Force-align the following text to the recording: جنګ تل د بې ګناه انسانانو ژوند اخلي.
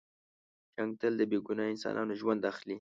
جنګ 0.75 0.91
تل 0.99 1.13
د 1.19 1.21
بې 1.31 1.39
ګناه 1.47 1.71
انسانانو 1.73 2.13
ژوند 2.21 2.41
اخلي. 2.51 2.69